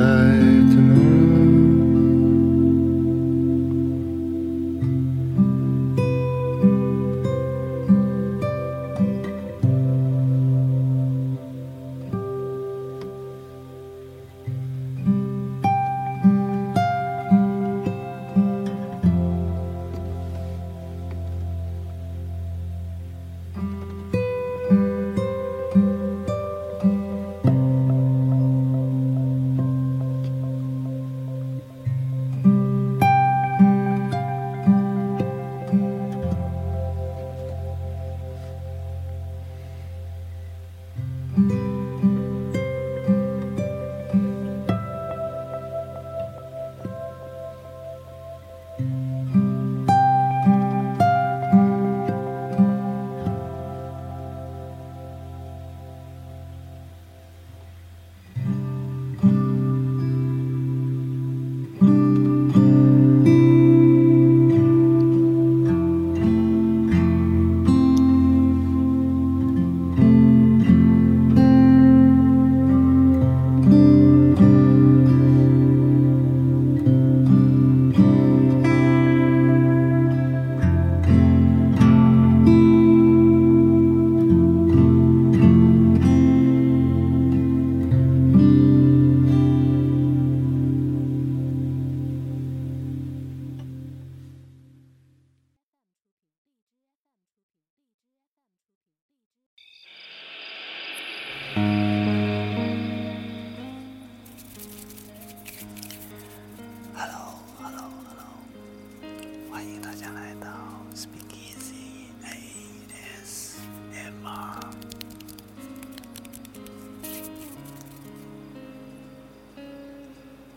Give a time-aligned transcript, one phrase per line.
[0.00, 0.59] time.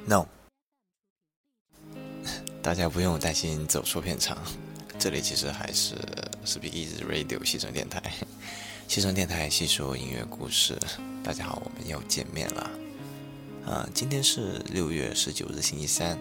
[0.05, 0.27] No，
[2.61, 4.37] 大家不用担心走错片场，
[4.99, 5.95] 这里其实还是
[6.45, 8.03] Speak Easy Radio 西城电台。
[8.89, 10.77] 西城电台细说音乐故事，
[11.23, 12.69] 大家好，我们又见面了。
[13.65, 16.19] 啊，今天是六月十九日星期三，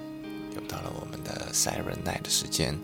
[0.54, 2.78] 又到了我们的 Siren Night 的时间。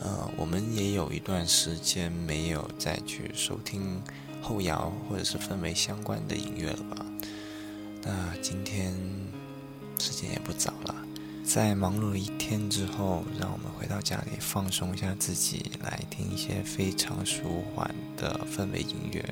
[0.00, 4.02] 呃，我们也有一段时间没有再去收听
[4.42, 7.06] 后摇或者是氛围相关的音乐了吧？
[8.02, 8.92] 那今天。
[9.98, 10.94] 时间也不早了，
[11.44, 19.24] 在忙碌了一天之后，让我们回到家里放松一下自己，来听一些非常舒缓的氛围音乐。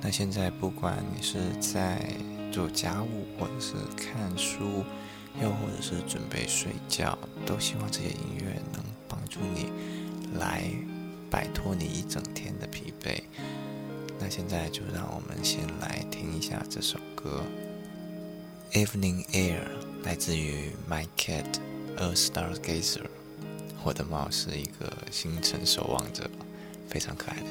[0.00, 2.04] 那现在不管你是在
[2.50, 4.84] 做家务，或者是看书，
[5.40, 7.16] 又或者是准备睡觉，
[7.46, 9.70] 都希望这些音乐能帮助你
[10.38, 10.64] 来
[11.30, 13.22] 摆脱你一整天的疲惫。
[14.18, 17.42] 那现在就让我们先来听一下这首歌
[18.84, 19.60] 《Evening Air》。
[20.04, 21.46] 来自于 My Cat
[21.96, 23.06] a Stargazer，
[23.84, 26.28] 我的猫是一个星辰守望者，
[26.88, 27.46] 非常可爱的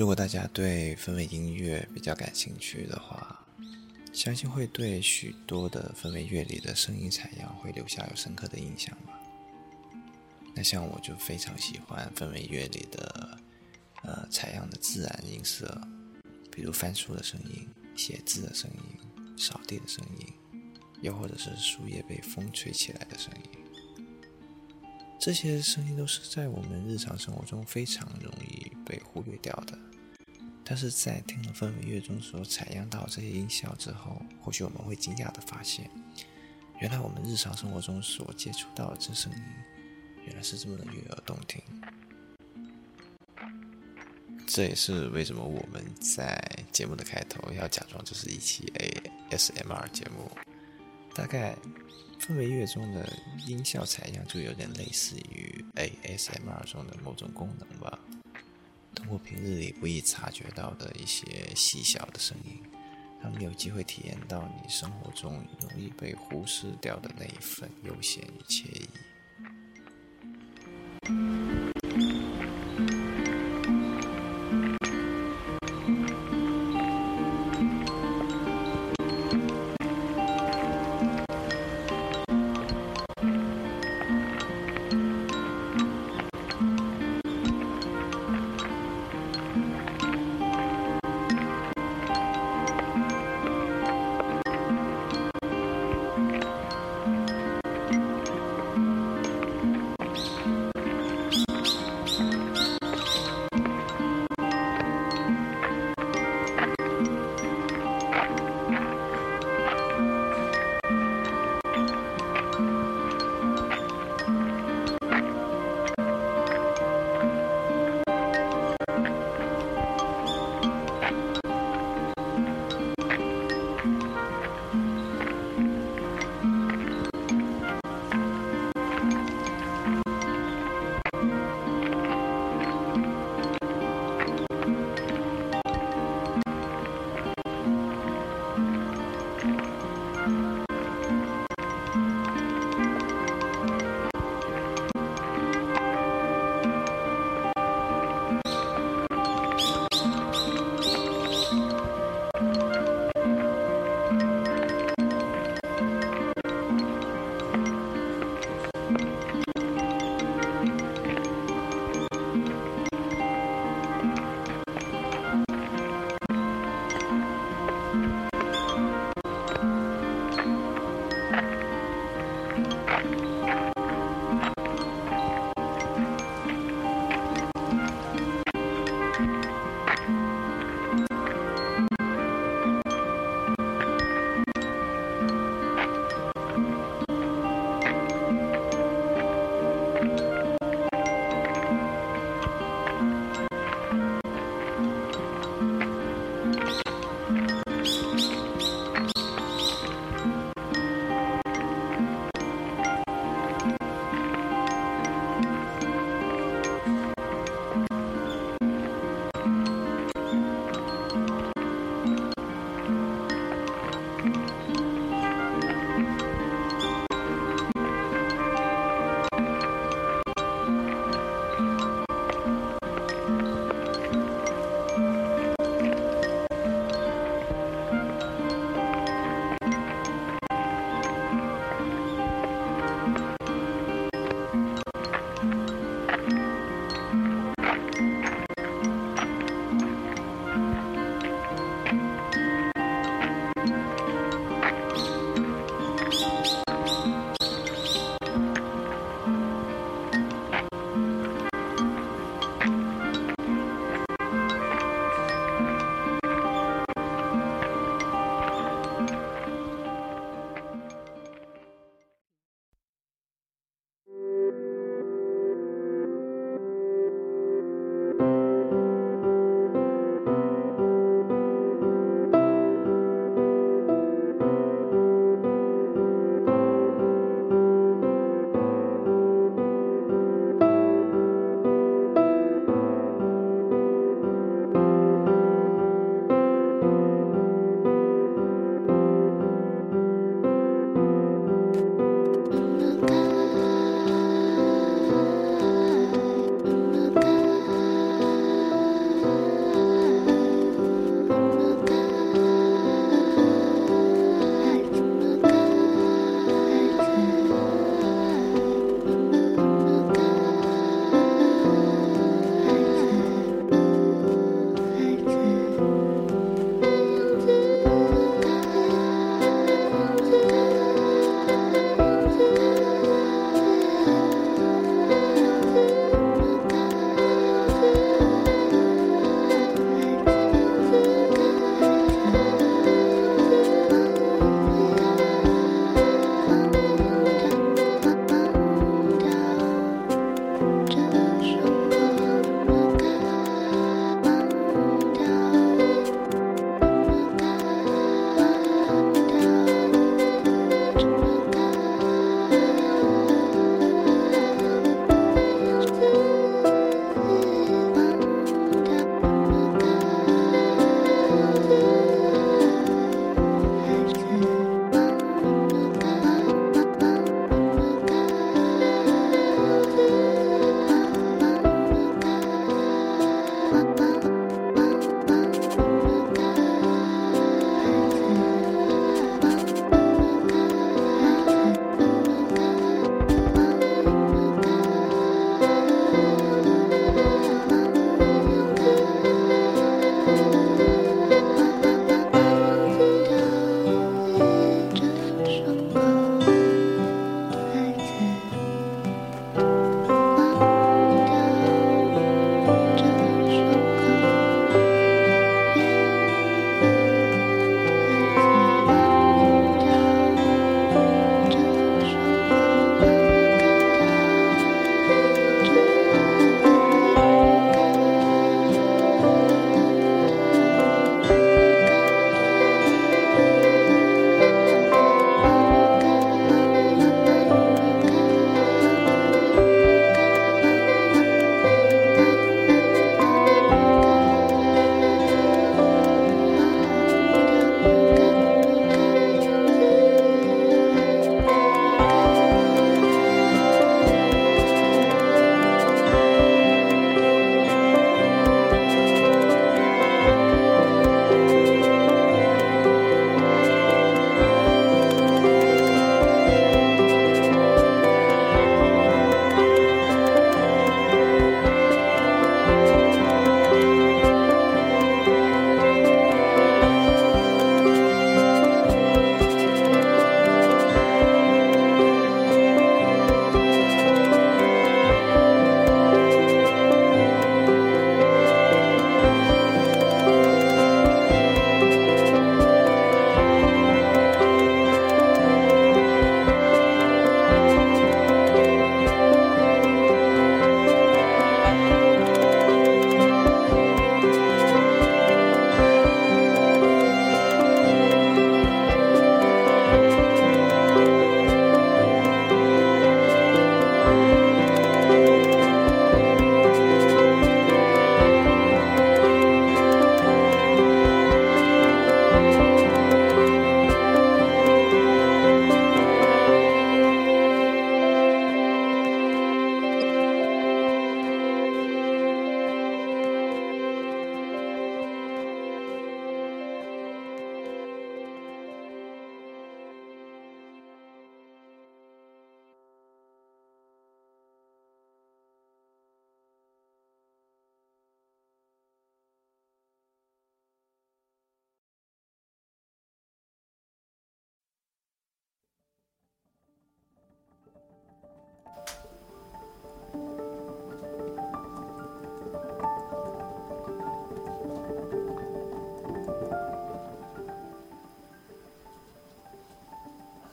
[0.00, 3.38] 如果大家对氛围音乐比较感兴趣的话，
[4.14, 9.20] 相信会对许多的氛围乐里的声音采样会留下有深刻的印象吧。
[10.54, 13.38] 那像我就非常喜欢氛围乐里的
[14.02, 15.78] 呃采样的自然音色，
[16.50, 20.26] 比如翻书的声音、写字的声音、扫地的声音，
[21.02, 23.60] 又或者是树叶被风吹起来的声音。
[25.18, 29.78] 这些声音都是在我们日常生活中非常容易被忽略掉的。
[30.70, 35.90] 但是在听了氛围乐中所采样到这些音效之后，或许我们会惊讶的发现，
[36.78, 39.42] 原来我们日常生活中所接触到的这声音，
[40.26, 41.60] 原来是这么的悦耳动听。
[44.46, 48.72] 这也是为什么我们在节目的开头要假装这是一期
[49.28, 50.30] ASMR 节目。
[51.16, 51.56] 大概
[52.20, 53.12] 氛围乐中的
[53.44, 57.98] 音效采样就有点类似于 ASMR 中的某种功能吧。
[59.10, 62.60] 或平日里不易察觉到的一些细小的声音，
[63.20, 68.89] 让你有机会体验到你生活中容易被忽视掉的那一份悠闲与惬意。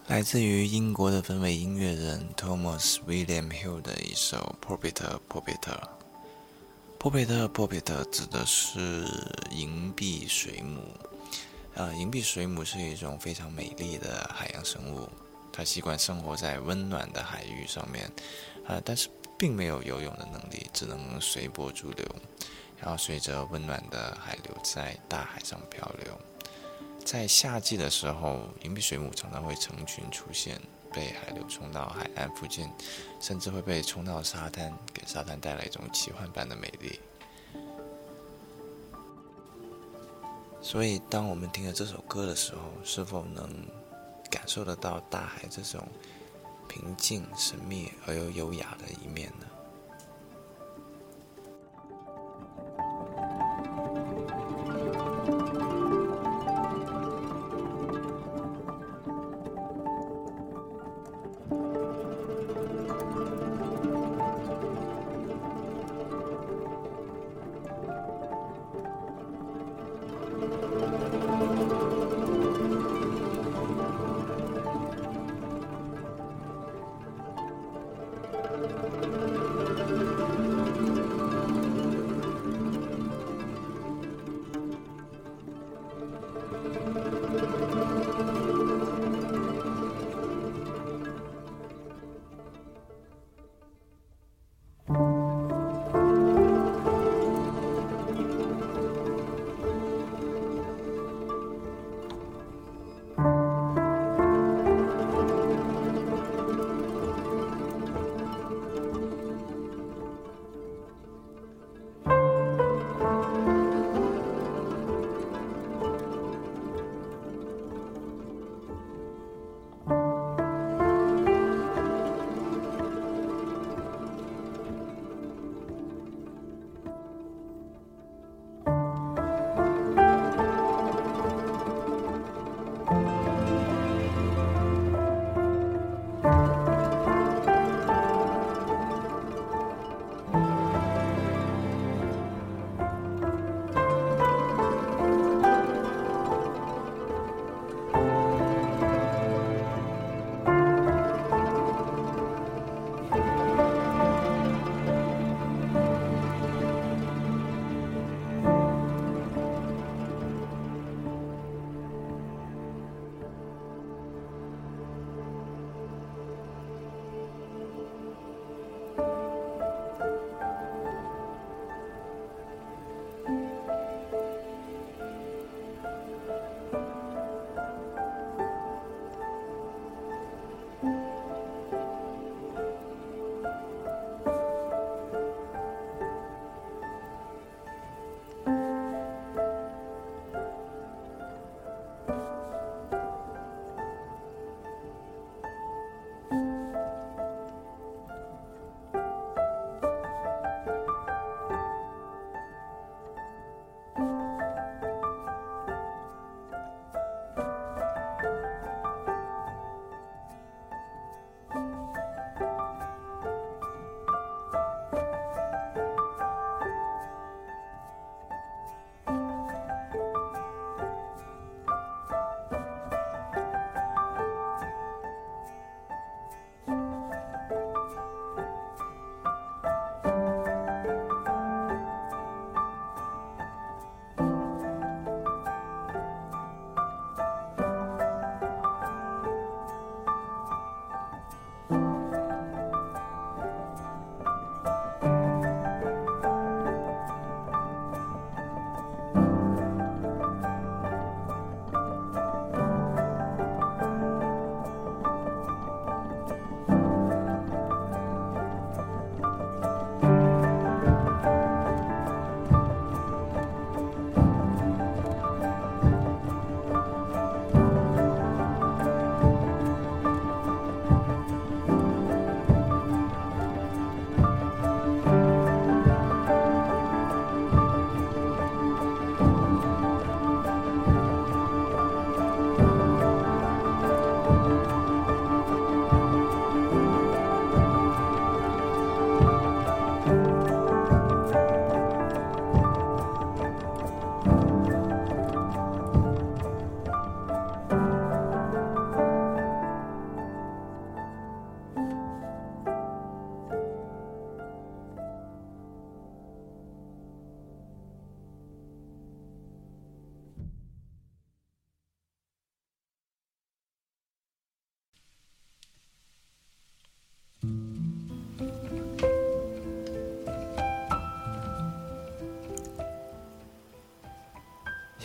[0.07, 5.71] 来自于英国的氛围音乐人 Thomas William Hill 的一首《p 比特，r 比特》。
[6.97, 9.05] p 比特，比特指的是
[9.51, 10.81] 银币水母。
[11.75, 15.09] 呃，银币水母是一种非常美丽的海洋生物，
[15.51, 18.09] 它习惯生活在温暖的海域上面，
[18.65, 22.05] 啊，但是并没有游泳的能力，只能随波逐流，
[22.79, 26.16] 然后随着温暖的海流在大海上漂流。
[27.07, 30.59] 在夏季的时候，银币水母常常会成群出现，
[30.91, 32.69] 被海流冲到海岸附近，
[33.21, 36.99] 甚至会被冲到沙滩，给沙滩带来一种奇幻般的美丽。
[40.61, 43.49] 所以，当我们听了这首歌的时候，是否能
[44.29, 45.87] 感受得到大海这种
[46.67, 49.47] 平静、神秘而又优雅的一面呢？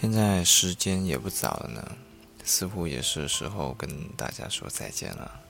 [0.02, 1.96] 现在时间也不早了呢，
[2.42, 5.40] 似乎也是时候跟大家说再见了。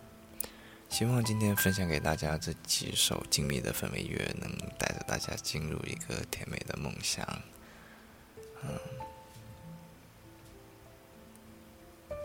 [0.91, 7.27] 希望今天分享给大家这几首静谧的氛围乐，能带着大家进入一个甜美的梦乡。
[8.63, 8.79] 嗯，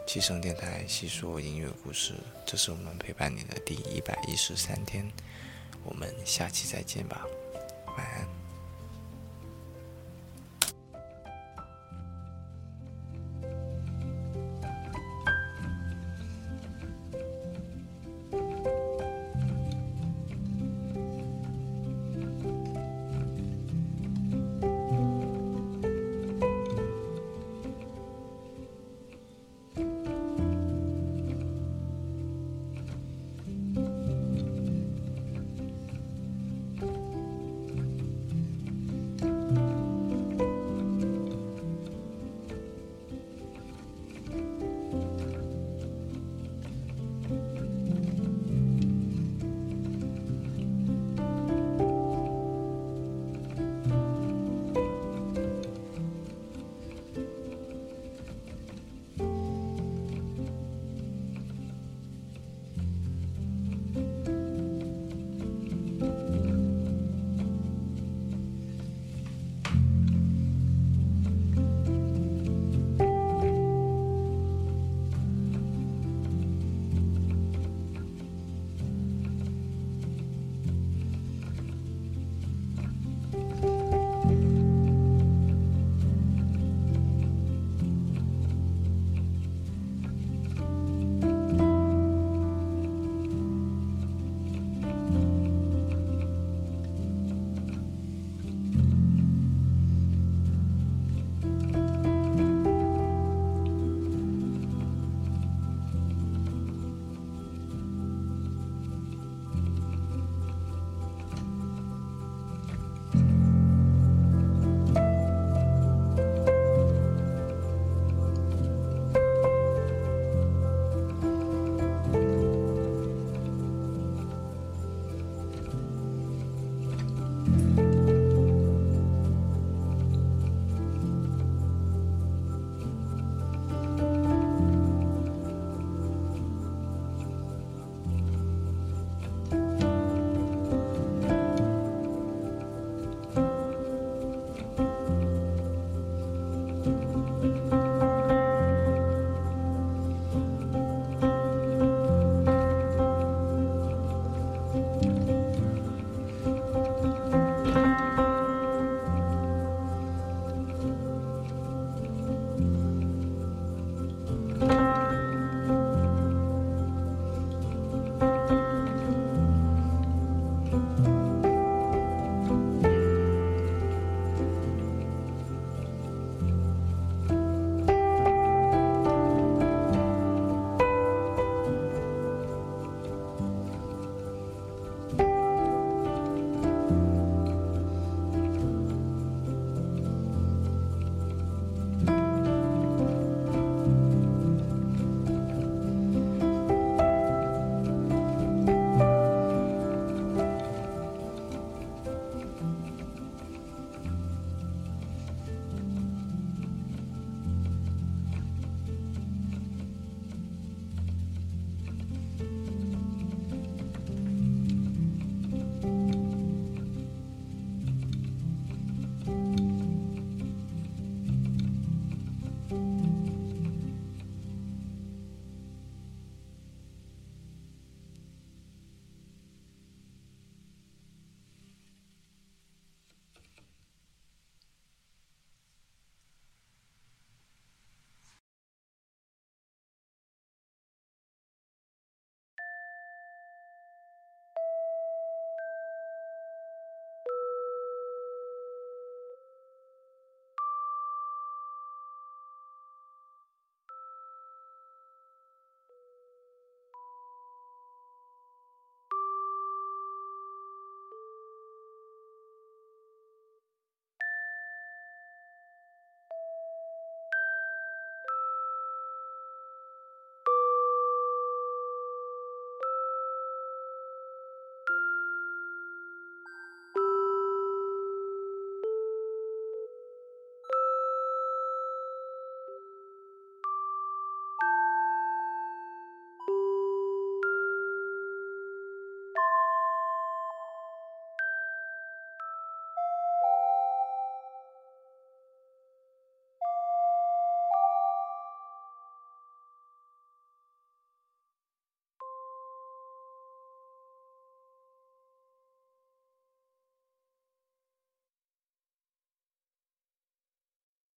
[0.05, 2.13] 七声电台细说音乐故事，
[2.45, 5.09] 这是我们陪伴你的第一百一十三天，
[5.81, 7.25] 我们下期再见吧，